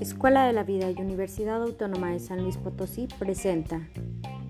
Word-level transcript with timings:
Escuela 0.00 0.46
de 0.46 0.52
la 0.52 0.64
Vida 0.64 0.90
y 0.90 1.00
Universidad 1.00 1.62
Autónoma 1.62 2.10
de 2.10 2.18
San 2.18 2.42
Luis 2.42 2.56
Potosí 2.56 3.08
presenta 3.18 3.88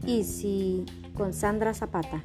Easy 0.07 0.85
con 1.15 1.33
Sandra 1.33 1.75
Zapata. 1.75 2.25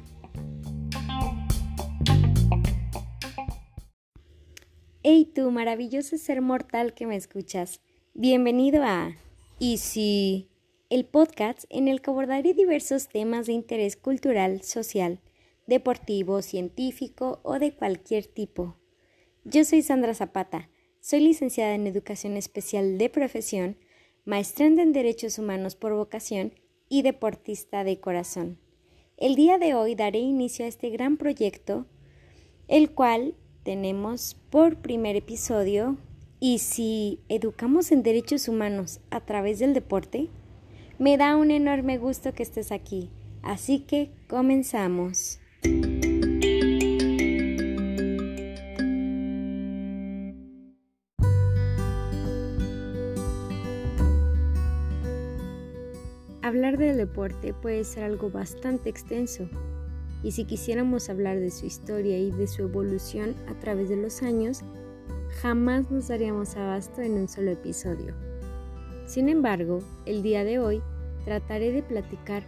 Hey 5.02 5.30
tú, 5.34 5.50
maravilloso 5.50 6.16
ser 6.16 6.40
mortal 6.40 6.94
que 6.94 7.06
me 7.06 7.16
escuchas. 7.16 7.80
Bienvenido 8.14 8.84
a 8.84 9.16
Easy, 9.58 10.48
el 10.88 11.04
podcast 11.04 11.64
en 11.70 11.88
el 11.88 12.00
que 12.00 12.10
abordaré 12.10 12.54
diversos 12.54 13.08
temas 13.08 13.46
de 13.46 13.52
interés 13.52 13.96
cultural, 13.96 14.62
social, 14.62 15.20
deportivo, 15.70 16.42
científico 16.42 17.40
o 17.42 17.58
de 17.58 17.72
cualquier 17.72 18.26
tipo. 18.26 18.76
Yo 19.44 19.64
soy 19.64 19.80
Sandra 19.80 20.12
Zapata 20.12 20.68
soy 21.02 21.20
licenciada 21.20 21.74
en 21.74 21.86
Educación 21.86 22.36
Especial 22.36 22.98
de 22.98 23.08
Profesión, 23.08 23.78
maestranda 24.26 24.82
en 24.82 24.92
Derechos 24.92 25.38
Humanos 25.38 25.74
por 25.74 25.94
vocación 25.94 26.52
y 26.90 27.00
deportista 27.00 27.84
de 27.84 27.98
corazón. 28.00 28.58
El 29.16 29.34
día 29.34 29.56
de 29.56 29.74
hoy 29.74 29.94
daré 29.94 30.18
inicio 30.18 30.66
a 30.66 30.68
este 30.68 30.90
gran 30.90 31.16
proyecto, 31.16 31.86
el 32.68 32.90
cual 32.90 33.34
tenemos 33.62 34.36
por 34.50 34.82
primer 34.82 35.16
episodio 35.16 35.96
y 36.38 36.58
si 36.58 37.20
educamos 37.30 37.92
en 37.92 38.02
derechos 38.02 38.46
humanos 38.46 39.00
a 39.10 39.20
través 39.24 39.58
del 39.58 39.72
deporte, 39.72 40.28
me 40.98 41.16
da 41.16 41.36
un 41.36 41.50
enorme 41.50 41.96
gusto 41.96 42.34
que 42.34 42.42
estés 42.42 42.72
aquí. 42.72 43.08
Así 43.40 43.80
que 43.80 44.10
comenzamos. 44.28 45.39
Hablar 56.42 56.78
del 56.78 56.96
deporte 56.96 57.54
puede 57.54 57.84
ser 57.84 58.02
algo 58.02 58.28
bastante 58.28 58.90
extenso, 58.90 59.48
y 60.24 60.32
si 60.32 60.46
quisiéramos 60.46 61.08
hablar 61.08 61.38
de 61.38 61.50
su 61.50 61.66
historia 61.66 62.18
y 62.18 62.32
de 62.32 62.48
su 62.48 62.62
evolución 62.62 63.36
a 63.48 63.54
través 63.60 63.88
de 63.88 63.96
los 63.96 64.22
años, 64.22 64.62
jamás 65.42 65.90
nos 65.92 66.08
daríamos 66.08 66.56
abasto 66.56 67.02
en 67.02 67.12
un 67.12 67.28
solo 67.28 67.52
episodio. 67.52 68.14
Sin 69.06 69.28
embargo, 69.28 69.78
el 70.06 70.22
día 70.24 70.42
de 70.42 70.58
hoy 70.58 70.82
trataré 71.24 71.70
de 71.70 71.82
platicar 71.82 72.42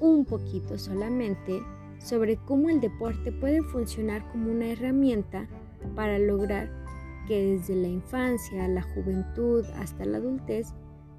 un 0.00 0.24
poquito 0.24 0.76
solamente 0.76 1.60
sobre 1.98 2.36
cómo 2.36 2.70
el 2.70 2.80
deporte 2.80 3.32
puede 3.32 3.62
funcionar 3.62 4.26
como 4.30 4.50
una 4.50 4.68
herramienta 4.68 5.48
para 5.94 6.18
lograr 6.18 6.70
que 7.26 7.56
desde 7.56 7.76
la 7.76 7.88
infancia, 7.88 8.66
la 8.68 8.82
juventud 8.82 9.64
hasta 9.76 10.04
la 10.04 10.18
adultez 10.18 10.74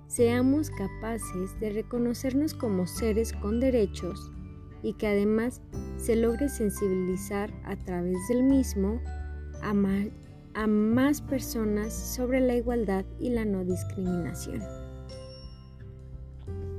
seamos 0.07 0.72
capaces 0.72 1.59
de 1.59 1.69
reconocernos 1.69 2.55
como 2.55 2.88
seres 2.88 3.31
con 3.33 3.59
derechos 3.59 4.31
y 4.81 4.94
que 4.94 5.07
además 5.07 5.61
se 5.97 6.16
logre 6.16 6.50
sensibilizar 6.50 7.52
a 7.63 7.75
través 7.75 8.17
del 8.27 8.44
mismo 8.44 9.00
a 9.61 9.73
más, 10.67 11.22
personas 11.22 11.94
sobre 11.94 12.39
la 12.39 12.55
igualdad 12.55 13.05
y 13.19 13.30
la 13.30 13.45
no 13.45 13.63
discriminación. 13.63 14.61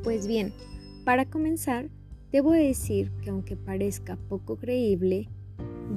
Pues 0.03 0.27
bien, 0.27 0.53
para 1.05 1.27
comenzar, 1.27 1.89
debo 2.33 2.53
decir 2.53 3.11
que 3.23 3.31
aunque 3.31 3.57
parezca 3.57 4.17
poco 4.17 4.57
creíble, 4.57 5.29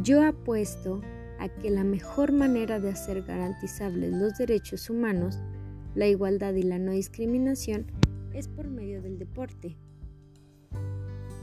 yo 0.01 0.23
apuesto 0.23 1.01
a 1.39 1.49
que 1.49 1.69
la 1.69 1.83
mejor 1.83 2.31
manera 2.31 2.79
de 2.79 2.89
hacer 2.89 3.23
garantizables 3.23 4.13
los 4.13 4.37
derechos 4.37 4.89
humanos 4.89 5.39
la 5.95 6.07
igualdad 6.07 6.53
y 6.55 6.63
la 6.63 6.79
no 6.79 6.91
discriminación 6.91 7.85
es 8.33 8.47
por 8.47 8.67
medio 8.67 9.01
del 9.01 9.19
deporte. 9.19 9.77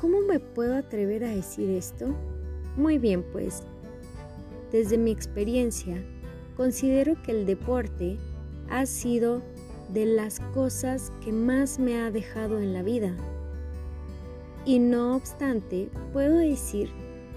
¿Cómo 0.01 0.21
me 0.23 0.41
puedo 0.41 0.75
atrever 0.77 1.25
a 1.25 1.35
decir 1.35 1.71
esto? 1.71 2.17
Muy 2.77 2.99
bien, 2.99 3.25
pues, 3.33 3.63
desde 4.73 4.99
mi 4.99 5.11
experiencia, 5.11 6.03
considero 6.57 7.21
que 7.23 7.33
el 7.33 7.47
deporte 7.47 8.17
ha 8.71 8.87
sido 8.87 9.43
de 9.93 10.07
las 10.07 10.41
cosas 10.55 11.13
que 11.25 11.33
más 11.33 11.79
me 11.79 11.99
ha 11.99 12.11
dejado 12.11 12.59
en 12.59 12.73
la 12.73 12.83
vida. 12.83 13.15
Y 14.65 14.79
no 14.79 15.17
obstante, 15.17 15.89
puedo 16.13 16.37
decir 16.37 16.91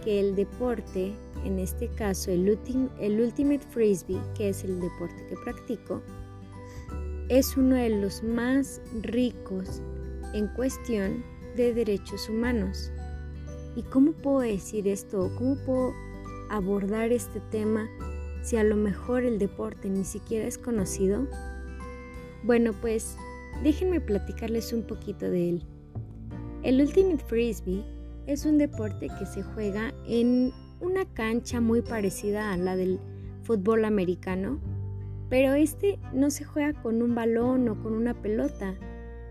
que 0.04 0.20
el 0.20 0.36
deporte, 0.36 1.14
en 1.46 1.60
este 1.60 1.88
caso 1.90 2.32
el, 2.32 2.58
el 3.00 3.22
Ultimate 3.22 3.66
Frisbee, 3.70 4.20
que 4.36 4.50
es 4.50 4.64
el 4.64 4.80
deporte 4.80 5.26
que 5.30 5.36
practico, 5.38 6.02
es 7.30 7.56
uno 7.56 7.76
de 7.76 7.90
los 7.90 8.22
más 8.24 8.82
ricos 9.02 9.82
en 10.34 10.48
cuestión 10.50 11.24
de 11.56 11.74
derechos 11.74 12.28
humanos. 12.30 12.92
¿Y 13.76 13.84
cómo 13.84 14.12
puedo 14.12 14.40
decir 14.40 14.88
esto? 14.88 15.32
¿Cómo 15.38 15.56
puedo 15.66 15.94
abordar 16.50 17.12
este 17.12 17.40
tema 17.50 17.90
si 18.44 18.58
a 18.58 18.64
lo 18.64 18.76
mejor 18.76 19.24
el 19.24 19.40
deporte 19.40 19.90
ni 19.90 20.04
siquiera 20.04 20.48
es 20.48 20.58
conocido? 20.58 21.28
Bueno, 22.44 22.74
pues 22.82 23.16
déjenme 23.64 24.02
platicarles 24.02 24.74
un 24.74 24.84
poquito 24.84 25.30
de 25.30 25.50
él. 25.50 25.73
El 26.64 26.80
Ultimate 26.80 27.22
Frisbee 27.26 27.84
es 28.26 28.46
un 28.46 28.58
deporte 28.58 29.10
que 29.20 29.26
se 29.26 29.44
juega 29.44 29.94
en 30.08 30.54
una 30.80 31.04
cancha 31.04 31.60
muy 31.60 31.82
parecida 31.82 32.54
a 32.54 32.58
la 32.58 32.78
del 32.78 33.02
fútbol 33.42 33.84
americano, 33.84 34.62
pero 35.30 35.56
este 35.56 36.00
no 36.14 36.32
se 36.32 36.46
juega 36.46 36.72
con 36.82 37.02
un 37.02 37.16
balón 37.16 37.68
o 37.68 37.84
con 37.84 37.92
una 37.92 38.14
pelota, 38.14 38.76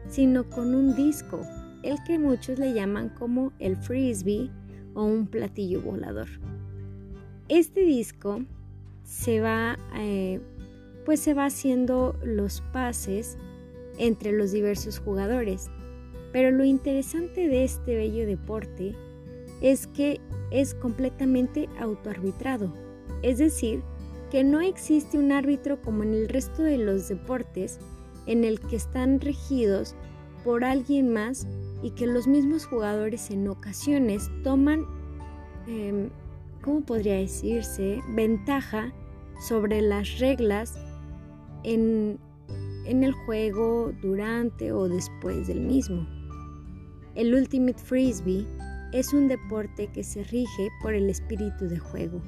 sino 0.08 0.44
con 0.50 0.74
un 0.74 0.94
disco, 0.94 1.40
el 1.82 1.96
que 2.04 2.18
muchos 2.18 2.58
le 2.58 2.74
llaman 2.74 3.08
como 3.08 3.54
el 3.58 3.78
frisbee 3.78 4.50
o 4.92 5.04
un 5.04 5.26
platillo 5.26 5.80
volador. 5.80 6.28
Este 7.48 7.80
disco 7.80 8.42
se 9.04 9.40
va, 9.40 9.78
eh, 9.96 10.38
pues 11.06 11.20
se 11.20 11.32
va 11.32 11.46
haciendo 11.46 12.14
los 12.22 12.60
pases 12.74 13.38
entre 13.96 14.32
los 14.32 14.52
diversos 14.52 14.98
jugadores. 14.98 15.70
Pero 16.32 16.50
lo 16.50 16.64
interesante 16.64 17.48
de 17.48 17.64
este 17.64 17.96
bello 17.96 18.26
deporte 18.26 18.94
es 19.60 19.86
que 19.86 20.20
es 20.50 20.74
completamente 20.74 21.68
autoarbitrado, 21.78 22.72
es 23.22 23.38
decir, 23.38 23.82
que 24.30 24.44
no 24.44 24.60
existe 24.60 25.18
un 25.18 25.30
árbitro 25.30 25.80
como 25.82 26.02
en 26.02 26.14
el 26.14 26.28
resto 26.28 26.62
de 26.62 26.78
los 26.78 27.08
deportes 27.08 27.78
en 28.26 28.44
el 28.44 28.60
que 28.60 28.76
están 28.76 29.20
regidos 29.20 29.94
por 30.44 30.64
alguien 30.64 31.12
más 31.12 31.46
y 31.82 31.90
que 31.90 32.06
los 32.06 32.26
mismos 32.26 32.66
jugadores 32.66 33.30
en 33.30 33.46
ocasiones 33.48 34.30
toman, 34.42 34.86
em, 35.66 36.10
¿cómo 36.62 36.80
podría 36.80 37.14
decirse?, 37.14 38.00
ventaja 38.14 38.92
sobre 39.46 39.82
las 39.82 40.18
reglas 40.18 40.78
en, 41.62 42.18
en 42.86 43.04
el 43.04 43.12
juego 43.12 43.92
durante 44.00 44.72
o 44.72 44.88
después 44.88 45.46
del 45.46 45.60
mismo. 45.60 46.06
El 47.14 47.34
Ultimate 47.34 47.78
Frisbee 47.78 48.46
es 48.92 49.12
un 49.12 49.28
deporte 49.28 49.88
que 49.88 50.02
se 50.02 50.24
rige 50.24 50.68
por 50.80 50.94
el 50.94 51.10
espíritu 51.10 51.68
de 51.68 51.78
juego. 51.78 52.22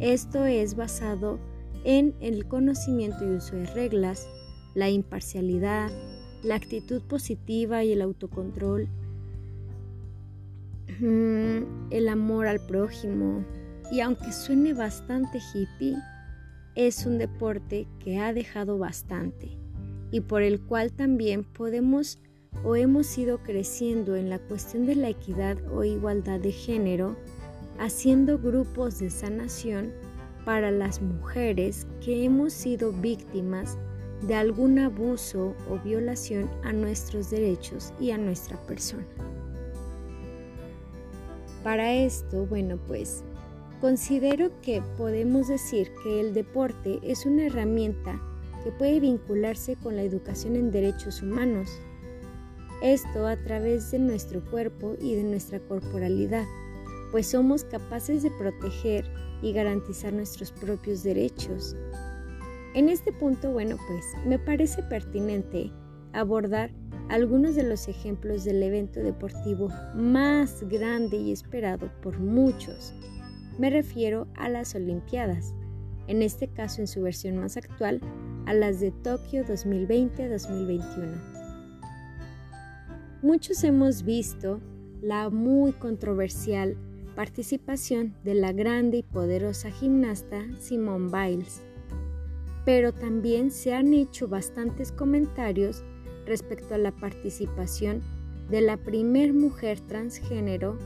Esto 0.00 0.44
es 0.44 0.74
basado 0.74 1.38
en 1.84 2.14
el 2.20 2.46
conocimiento 2.46 3.24
y 3.24 3.36
uso 3.36 3.56
de 3.56 3.66
reglas, 3.66 4.28
la 4.74 4.90
imparcialidad, 4.90 5.90
la 6.42 6.56
actitud 6.56 7.00
positiva 7.02 7.84
y 7.84 7.92
el 7.92 8.02
autocontrol, 8.02 8.88
mm, 11.00 11.90
el 11.90 12.08
amor 12.08 12.48
al 12.48 12.60
prójimo. 12.66 13.44
Y 13.92 14.00
aunque 14.00 14.32
suene 14.32 14.74
bastante 14.74 15.38
hippie, 15.38 15.96
es 16.74 17.06
un 17.06 17.18
deporte 17.18 17.86
que 18.00 18.18
ha 18.18 18.32
dejado 18.32 18.78
bastante 18.78 19.56
y 20.10 20.20
por 20.20 20.42
el 20.42 20.60
cual 20.60 20.92
también 20.92 21.44
podemos 21.44 22.18
o 22.64 22.76
hemos 22.76 23.16
ido 23.18 23.38
creciendo 23.38 24.16
en 24.16 24.30
la 24.30 24.38
cuestión 24.38 24.86
de 24.86 24.96
la 24.96 25.08
equidad 25.08 25.56
o 25.72 25.84
igualdad 25.84 26.40
de 26.40 26.52
género 26.52 27.16
haciendo 27.78 28.38
grupos 28.38 28.98
de 28.98 29.10
sanación 29.10 29.92
para 30.44 30.70
las 30.70 31.02
mujeres 31.02 31.86
que 32.00 32.24
hemos 32.24 32.52
sido 32.52 32.92
víctimas 32.92 33.76
de 34.22 34.34
algún 34.34 34.78
abuso 34.78 35.54
o 35.70 35.78
violación 35.84 36.48
a 36.64 36.72
nuestros 36.72 37.30
derechos 37.30 37.92
y 38.00 38.12
a 38.12 38.18
nuestra 38.18 38.56
persona. 38.66 39.04
Para 41.62 41.92
esto, 41.92 42.46
bueno, 42.46 42.78
pues 42.86 43.24
considero 43.80 44.50
que 44.62 44.82
podemos 44.96 45.48
decir 45.48 45.90
que 46.02 46.20
el 46.20 46.32
deporte 46.32 47.00
es 47.02 47.26
una 47.26 47.46
herramienta 47.46 48.20
que 48.62 48.70
puede 48.70 49.00
vincularse 49.00 49.76
con 49.76 49.96
la 49.96 50.02
educación 50.02 50.56
en 50.56 50.70
derechos 50.70 51.22
humanos. 51.22 51.68
Esto 52.82 53.26
a 53.26 53.36
través 53.36 53.90
de 53.90 53.98
nuestro 53.98 54.44
cuerpo 54.44 54.94
y 55.00 55.14
de 55.14 55.24
nuestra 55.24 55.60
corporalidad 55.60 56.44
pues 57.10 57.28
somos 57.28 57.64
capaces 57.64 58.22
de 58.22 58.30
proteger 58.30 59.04
y 59.42 59.52
garantizar 59.52 60.12
nuestros 60.12 60.52
propios 60.52 61.02
derechos. 61.02 61.76
En 62.74 62.88
este 62.88 63.12
punto, 63.12 63.50
bueno, 63.52 63.76
pues 63.88 64.04
me 64.26 64.38
parece 64.38 64.82
pertinente 64.82 65.72
abordar 66.12 66.70
algunos 67.08 67.54
de 67.54 67.62
los 67.62 67.88
ejemplos 67.88 68.44
del 68.44 68.62
evento 68.62 69.00
deportivo 69.00 69.68
más 69.94 70.62
grande 70.68 71.16
y 71.16 71.32
esperado 71.32 71.90
por 72.02 72.18
muchos. 72.18 72.92
Me 73.58 73.70
refiero 73.70 74.26
a 74.34 74.48
las 74.48 74.74
Olimpiadas, 74.74 75.54
en 76.08 76.22
este 76.22 76.48
caso 76.48 76.80
en 76.80 76.86
su 76.86 77.02
versión 77.02 77.38
más 77.38 77.56
actual, 77.56 78.00
a 78.44 78.52
las 78.52 78.80
de 78.80 78.90
Tokio 78.90 79.44
2020-2021. 79.44 81.35
Muchos 83.26 83.64
hemos 83.64 84.04
visto 84.04 84.60
la 85.02 85.30
muy 85.30 85.72
controversial 85.72 86.76
participación 87.16 88.14
de 88.22 88.34
la 88.34 88.52
grande 88.52 88.98
y 88.98 89.02
poderosa 89.02 89.68
gimnasta 89.72 90.44
Simone 90.60 91.10
Biles, 91.10 91.60
pero 92.64 92.94
también 92.94 93.50
se 93.50 93.74
han 93.74 93.94
hecho 93.94 94.28
bastantes 94.28 94.92
comentarios 94.92 95.82
respecto 96.24 96.76
a 96.76 96.78
la 96.78 96.92
participación 96.92 98.00
de 98.48 98.60
la 98.60 98.76
primer 98.76 99.34
mujer 99.34 99.80
transgénero 99.80 100.78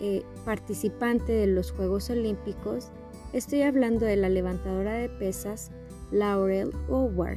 eh, 0.00 0.22
participante 0.46 1.32
de 1.34 1.46
los 1.46 1.72
Juegos 1.72 2.08
Olímpicos, 2.08 2.88
estoy 3.34 3.60
hablando 3.60 4.06
de 4.06 4.16
la 4.16 4.30
levantadora 4.30 4.94
de 4.94 5.10
pesas 5.10 5.70
Laurel 6.10 6.70
Howard. 6.88 7.36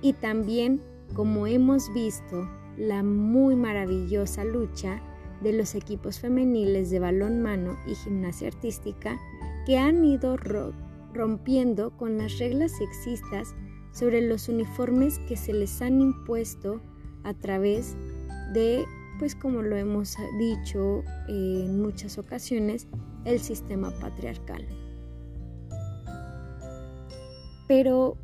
Y 0.00 0.14
también, 0.14 0.80
como 1.12 1.46
hemos 1.46 1.92
visto, 1.92 2.48
la 2.76 3.02
muy 3.02 3.56
maravillosa 3.56 4.44
lucha 4.44 5.00
de 5.42 5.52
los 5.52 5.74
equipos 5.74 6.18
femeniles 6.20 6.90
de 6.90 6.98
balón 6.98 7.42
mano 7.42 7.76
y 7.86 7.94
gimnasia 7.94 8.48
artística 8.48 9.18
que 9.66 9.78
han 9.78 10.04
ido 10.04 10.36
rompiendo 11.12 11.96
con 11.96 12.18
las 12.18 12.38
reglas 12.38 12.72
sexistas 12.72 13.54
sobre 13.92 14.20
los 14.20 14.48
uniformes 14.48 15.18
que 15.20 15.36
se 15.36 15.52
les 15.52 15.80
han 15.80 16.00
impuesto 16.00 16.80
a 17.22 17.34
través 17.34 17.96
de, 18.52 18.84
pues 19.18 19.34
como 19.34 19.62
lo 19.62 19.76
hemos 19.76 20.16
dicho 20.38 21.04
en 21.28 21.80
muchas 21.80 22.18
ocasiones, 22.18 22.88
el 23.24 23.40
sistema 23.40 23.90
patriarcal. 24.00 24.66
Pero 27.66 28.16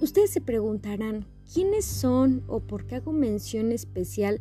ustedes 0.00 0.30
se 0.30 0.40
preguntarán, 0.40 1.26
¿quiénes 1.52 1.84
son 1.84 2.42
o 2.46 2.60
por 2.60 2.86
qué 2.86 2.96
hago 2.96 3.12
mención 3.12 3.72
especial 3.72 4.40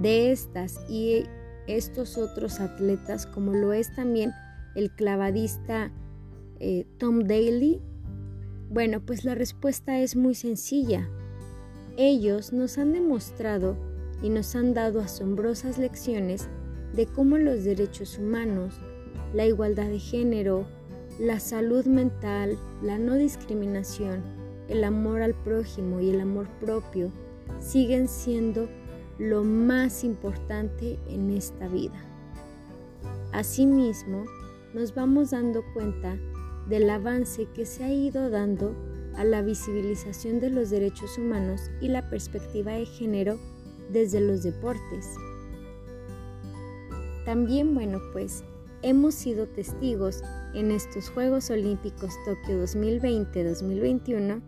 de 0.00 0.32
estas 0.32 0.80
y 0.88 1.24
estos 1.66 2.16
otros 2.18 2.60
atletas, 2.60 3.26
como 3.26 3.52
lo 3.52 3.72
es 3.72 3.94
también 3.94 4.32
el 4.74 4.90
clavadista 4.90 5.92
eh, 6.60 6.86
Tom 6.98 7.24
Daly 7.24 7.80
bueno, 8.70 9.00
pues 9.00 9.24
la 9.24 9.34
respuesta 9.34 9.98
es 10.00 10.14
muy 10.14 10.34
sencilla. 10.34 11.08
Ellos 11.96 12.52
nos 12.52 12.76
han 12.76 12.92
demostrado 12.92 13.76
y 14.22 14.28
nos 14.28 14.54
han 14.54 14.74
dado 14.74 15.00
asombrosas 15.00 15.78
lecciones 15.78 16.48
de 16.94 17.06
cómo 17.06 17.38
los 17.38 17.64
derechos 17.64 18.18
humanos, 18.18 18.74
la 19.32 19.46
igualdad 19.46 19.86
de 19.86 19.98
género, 19.98 20.66
la 21.18 21.40
salud 21.40 21.86
mental, 21.86 22.58
la 22.82 22.98
no 22.98 23.14
discriminación, 23.14 24.22
el 24.68 24.84
amor 24.84 25.22
al 25.22 25.34
prójimo 25.34 26.00
y 26.00 26.10
el 26.10 26.20
amor 26.20 26.46
propio 26.60 27.10
siguen 27.60 28.08
siendo 28.08 28.68
lo 29.18 29.42
más 29.42 30.04
importante 30.04 30.98
en 31.08 31.30
esta 31.30 31.66
vida. 31.68 32.00
Asimismo, 33.32 34.24
nos 34.74 34.94
vamos 34.94 35.30
dando 35.30 35.62
cuenta 35.74 36.18
del 36.68 36.88
avance 36.90 37.46
que 37.54 37.66
se 37.66 37.84
ha 37.84 37.92
ido 37.92 38.30
dando 38.30 38.74
a 39.16 39.24
la 39.24 39.42
visibilización 39.42 40.38
de 40.38 40.50
los 40.50 40.70
derechos 40.70 41.18
humanos 41.18 41.70
y 41.80 41.88
la 41.88 42.08
perspectiva 42.08 42.72
de 42.72 42.86
género 42.86 43.38
desde 43.90 44.20
los 44.20 44.42
deportes. 44.42 45.14
También, 47.24 47.74
bueno, 47.74 48.00
pues 48.12 48.44
hemos 48.82 49.14
sido 49.14 49.48
testigos 49.48 50.22
en 50.54 50.70
estos 50.70 51.10
Juegos 51.10 51.50
Olímpicos 51.50 52.14
Tokio 52.24 52.64
2020-2021 52.64 54.40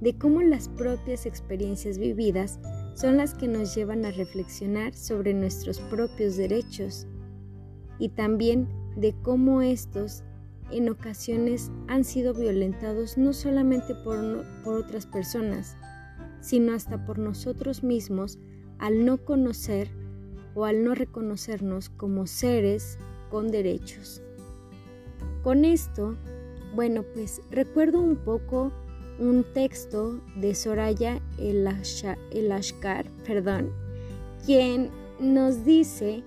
de 0.00 0.16
cómo 0.16 0.42
las 0.42 0.68
propias 0.68 1.26
experiencias 1.26 1.98
vividas 1.98 2.58
son 2.94 3.16
las 3.16 3.34
que 3.34 3.48
nos 3.48 3.74
llevan 3.74 4.04
a 4.04 4.10
reflexionar 4.10 4.94
sobre 4.94 5.34
nuestros 5.34 5.80
propios 5.80 6.36
derechos 6.36 7.06
y 7.98 8.08
también 8.10 8.68
de 8.96 9.14
cómo 9.22 9.62
estos 9.62 10.24
en 10.70 10.88
ocasiones 10.88 11.70
han 11.86 12.04
sido 12.04 12.34
violentados 12.34 13.16
no 13.16 13.32
solamente 13.32 13.94
por, 13.94 14.44
otras 14.64 15.06
personas, 15.06 15.76
sino 16.40 16.74
hasta 16.74 17.04
por 17.04 17.18
nosotros 17.18 17.82
mismos 17.82 18.38
al 18.78 19.04
no 19.04 19.24
conocer 19.24 19.90
o 20.54 20.64
al 20.64 20.84
no 20.84 20.94
reconocernos 20.94 21.88
como 21.88 22.26
seres 22.26 22.98
con 23.30 23.50
derechos. 23.50 24.22
Con 25.42 25.64
esto, 25.64 26.16
bueno, 26.74 27.04
pues 27.14 27.40
recuerdo 27.50 28.00
un 28.00 28.16
poco 28.16 28.72
un 29.18 29.44
texto 29.52 30.20
de 30.36 30.54
Soraya 30.54 31.20
Elashkar, 31.38 33.06
perdón, 33.26 33.72
quien 34.44 34.90
nos 35.20 35.64
dice 35.64 36.22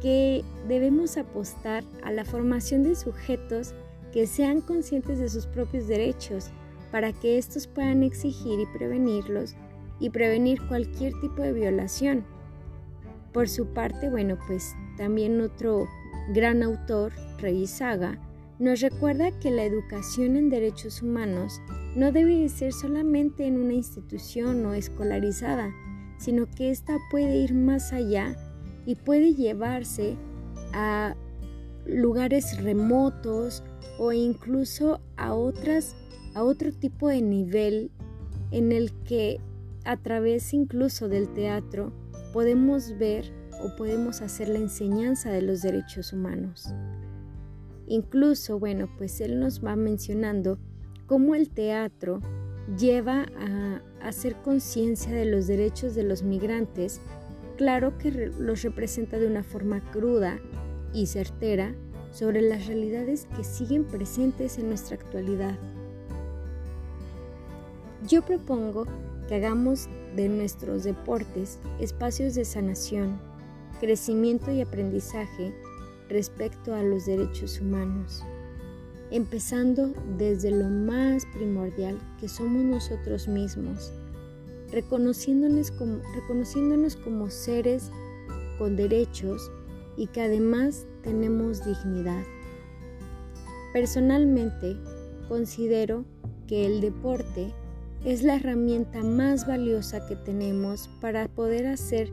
que 0.00 0.44
debemos 0.68 1.16
apostar 1.16 1.84
a 2.02 2.12
la 2.12 2.24
formación 2.24 2.84
de 2.84 2.94
sujetos 2.94 3.74
que 4.12 4.26
sean 4.26 4.60
conscientes 4.60 5.18
de 5.18 5.28
sus 5.28 5.46
propios 5.46 5.88
derechos 5.88 6.50
para 6.92 7.12
que 7.12 7.38
estos 7.38 7.66
puedan 7.66 8.02
exigir 8.02 8.60
y 8.60 8.66
prevenirlos 8.66 9.54
y 10.00 10.10
prevenir 10.10 10.60
cualquier 10.68 11.12
tipo 11.20 11.42
de 11.42 11.52
violación. 11.52 12.24
Por 13.32 13.48
su 13.48 13.66
parte, 13.66 14.08
bueno, 14.08 14.38
pues 14.46 14.74
también 14.96 15.40
otro 15.40 15.86
gran 16.32 16.62
autor, 16.62 17.12
Rey 17.38 17.66
Saga, 17.66 18.18
nos 18.58 18.80
recuerda 18.80 19.30
que 19.38 19.50
la 19.50 19.64
educación 19.64 20.36
en 20.36 20.50
derechos 20.50 21.02
humanos 21.02 21.60
no 21.94 22.10
debe 22.12 22.48
ser 22.48 22.72
solamente 22.72 23.46
en 23.46 23.56
una 23.56 23.74
institución 23.74 24.66
o 24.66 24.74
escolarizada, 24.74 25.72
sino 26.18 26.46
que 26.46 26.70
ésta 26.70 26.98
puede 27.10 27.36
ir 27.36 27.54
más 27.54 27.92
allá 27.92 28.36
y 28.84 28.96
puede 28.96 29.34
llevarse 29.34 30.16
a 30.72 31.14
lugares 31.86 32.62
remotos 32.62 33.62
o 33.98 34.12
incluso 34.12 35.00
a 35.16 35.34
otras 35.34 35.96
a 36.34 36.42
otro 36.42 36.72
tipo 36.72 37.08
de 37.08 37.22
nivel 37.22 37.90
en 38.50 38.72
el 38.72 38.92
que 39.04 39.40
a 39.84 39.96
través 39.96 40.52
incluso 40.52 41.08
del 41.08 41.32
teatro 41.32 41.92
podemos 42.32 42.96
ver 42.98 43.32
o 43.62 43.74
podemos 43.76 44.20
hacer 44.20 44.48
la 44.48 44.58
enseñanza 44.58 45.30
de 45.30 45.42
los 45.42 45.62
derechos 45.62 46.12
humanos. 46.12 46.72
Incluso, 47.88 48.58
bueno, 48.58 48.88
pues 48.98 49.20
él 49.20 49.40
nos 49.40 49.64
va 49.64 49.74
mencionando 49.74 50.58
cómo 51.06 51.34
el 51.34 51.48
teatro 51.48 52.20
lleva 52.78 53.26
a 53.40 53.82
hacer 54.02 54.36
conciencia 54.36 55.12
de 55.12 55.24
los 55.24 55.46
derechos 55.46 55.94
de 55.94 56.02
los 56.02 56.22
migrantes 56.22 57.00
claro 57.56 57.98
que 57.98 58.10
los 58.10 58.62
representa 58.62 59.18
de 59.18 59.26
una 59.26 59.42
forma 59.42 59.80
cruda 59.90 60.38
y 60.92 61.06
certera 61.06 61.74
sobre 62.12 62.40
las 62.42 62.66
realidades 62.66 63.26
que 63.36 63.42
siguen 63.42 63.84
presentes 63.84 64.58
en 64.58 64.68
nuestra 64.68 64.96
actualidad. 64.96 65.58
Yo 68.06 68.22
propongo 68.22 68.86
que 69.26 69.34
hagamos 69.34 69.88
de 70.14 70.28
nuestros 70.28 70.84
deportes 70.84 71.58
espacios 71.80 72.34
de 72.34 72.44
sanación, 72.44 73.18
crecimiento 73.80 74.52
y 74.52 74.60
aprendizaje 74.60 75.52
respecto 76.08 76.74
a 76.74 76.82
los 76.82 77.06
derechos 77.06 77.60
humanos, 77.60 78.24
empezando 79.10 79.92
desde 80.16 80.50
lo 80.50 80.68
más 80.68 81.26
primordial 81.34 81.98
que 82.20 82.28
somos 82.28 82.62
nosotros 82.64 83.28
mismos 83.28 83.92
reconociéndonos 84.72 85.70
como, 85.70 86.00
reconociéndonos 86.14 86.96
como 86.96 87.30
seres 87.30 87.90
con 88.58 88.76
derechos 88.76 89.50
y 89.96 90.06
que 90.08 90.22
además 90.22 90.86
tenemos 91.02 91.64
dignidad. 91.64 92.22
Personalmente, 93.72 94.76
considero 95.28 96.04
que 96.46 96.66
el 96.66 96.80
deporte 96.80 97.52
es 98.04 98.22
la 98.22 98.36
herramienta 98.36 99.02
más 99.02 99.46
valiosa 99.46 100.06
que 100.06 100.16
tenemos 100.16 100.88
para 101.00 101.28
poder 101.28 101.66
hacer 101.66 102.12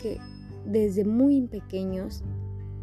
que 0.00 0.18
desde 0.64 1.04
muy 1.04 1.42
pequeños 1.42 2.22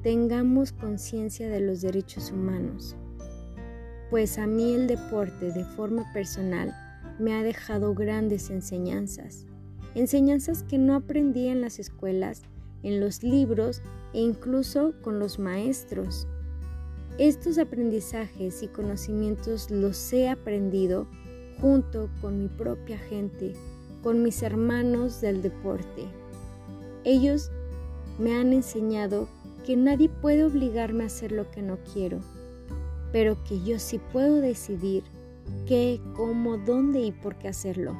tengamos 0.06 0.72
conciencia 0.72 1.50
de 1.50 1.60
los 1.62 1.82
derechos 1.82 2.32
humanos. 2.32 2.96
Pues 4.12 4.38
a 4.38 4.46
mí 4.46 4.76
el 4.76 4.86
deporte 4.86 5.52
de 5.52 5.66
forma 5.66 6.06
personal 6.14 6.76
me 7.18 7.34
ha 7.34 7.42
dejado 7.42 7.96
grandes 7.96 8.52
enseñanzas, 8.52 9.48
enseñanzas 9.96 10.62
que 10.62 10.78
no 10.78 10.94
aprendí 10.94 11.48
en 11.48 11.60
las 11.60 11.80
escuelas, 11.80 12.44
en 12.84 13.00
los 13.00 13.24
libros 13.24 13.82
e 14.14 14.20
incluso 14.20 14.94
con 15.02 15.18
los 15.18 15.40
maestros. 15.40 16.28
Estos 17.18 17.58
aprendizajes 17.58 18.62
y 18.62 18.68
conocimientos 18.68 19.72
los 19.72 20.14
he 20.14 20.30
aprendido 20.30 21.08
junto 21.60 22.12
con 22.22 22.44
mi 22.44 22.48
propia 22.48 23.00
gente, 23.00 23.54
con 24.04 24.22
mis 24.22 24.44
hermanos 24.44 25.20
del 25.20 25.42
deporte. 25.42 26.04
Ellos 27.06 27.50
me 28.20 28.36
han 28.36 28.54
enseñado 28.54 29.28
que 29.66 29.76
nadie 29.76 30.10
puede 30.10 30.44
obligarme 30.44 31.04
a 31.04 31.08
hacer 31.08 31.32
lo 31.32 31.50
que 31.50 31.64
no 31.64 31.80
quiero, 31.92 32.20
pero 33.12 33.44
que 33.44 33.64
yo 33.64 33.80
sí 33.80 34.00
puedo 34.14 34.36
decidir 34.36 35.04
qué, 35.66 36.00
cómo, 36.16 36.58
dónde 36.58 37.00
y 37.00 37.12
por 37.12 37.38
qué 37.38 37.48
hacerlo. 37.48 37.98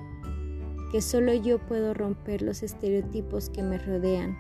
Que 0.92 1.02
solo 1.02 1.34
yo 1.34 1.58
puedo 1.58 1.94
romper 1.94 2.44
los 2.44 2.62
estereotipos 2.62 3.50
que 3.50 3.64
me 3.64 3.80
rodean 3.80 4.38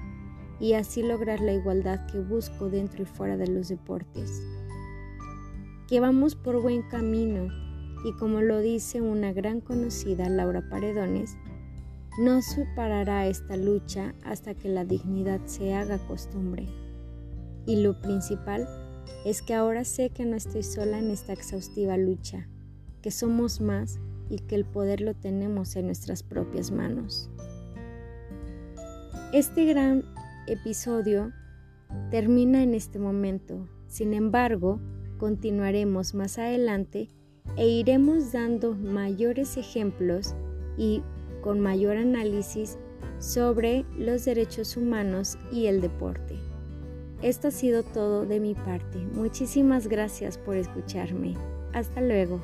y 0.59 0.73
así 0.73 1.01
lograr 1.01 1.41
la 1.41 1.53
igualdad 1.53 2.05
que 2.05 2.19
busco 2.19 2.69
dentro 2.69 3.01
y 3.01 3.05
fuera 3.05 3.37
de 3.37 3.47
los 3.47 3.69
deportes. 3.69 4.41
Que 5.87 5.99
vamos 5.99 6.35
por 6.35 6.61
buen 6.61 6.83
camino 6.83 7.47
y 8.05 8.13
como 8.13 8.41
lo 8.41 8.59
dice 8.59 9.01
una 9.01 9.33
gran 9.33 9.61
conocida 9.61 10.29
Laura 10.29 10.69
Paredones, 10.69 11.37
no 12.19 12.41
separará 12.43 13.27
esta 13.27 13.57
lucha 13.57 14.13
hasta 14.23 14.53
que 14.53 14.69
la 14.69 14.85
dignidad 14.85 15.41
se 15.45 15.73
haga 15.73 15.97
costumbre. 15.97 16.84
Y 17.65 17.77
lo 17.77 17.99
principal 17.99 18.67
es 19.25 19.41
que 19.41 19.53
ahora 19.53 19.83
sé 19.83 20.09
que 20.09 20.25
no 20.25 20.35
estoy 20.35 20.63
sola 20.63 20.99
en 20.99 21.09
esta 21.09 21.33
exhaustiva 21.33 21.97
lucha, 21.97 22.47
que 23.01 23.11
somos 23.11 23.61
más 23.61 23.99
y 24.29 24.39
que 24.39 24.55
el 24.55 24.65
poder 24.65 25.01
lo 25.01 25.13
tenemos 25.13 25.75
en 25.75 25.87
nuestras 25.87 26.23
propias 26.23 26.71
manos. 26.71 27.29
Este 29.33 29.65
gran 29.65 30.03
episodio 30.47 31.31
termina 32.11 32.63
en 32.63 32.73
este 32.73 32.99
momento, 32.99 33.67
sin 33.87 34.13
embargo, 34.13 34.79
continuaremos 35.17 36.13
más 36.13 36.37
adelante 36.37 37.09
e 37.57 37.67
iremos 37.67 38.31
dando 38.31 38.73
mayores 38.73 39.57
ejemplos 39.57 40.35
y 40.77 41.03
con 41.41 41.59
mayor 41.59 41.97
análisis 41.97 42.77
sobre 43.19 43.85
los 43.97 44.25
derechos 44.25 44.77
humanos 44.77 45.37
y 45.51 45.67
el 45.67 45.79
deporte. 45.79 46.24
Esto 47.21 47.47
ha 47.47 47.51
sido 47.51 47.83
todo 47.83 48.25
de 48.25 48.39
mi 48.39 48.53
parte. 48.53 48.99
Muchísimas 49.13 49.87
gracias 49.87 50.37
por 50.37 50.55
escucharme. 50.55 51.35
Hasta 51.73 52.01
luego. 52.01 52.39